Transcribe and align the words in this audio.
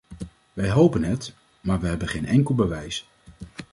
Wij 0.53 0.69
hopen 0.69 1.03
het, 1.03 1.33
maar 1.59 1.79
we 1.79 1.87
hebben 1.87 2.07
geen 2.07 2.25
enkel 2.25 2.55
bewijs. 2.55 3.07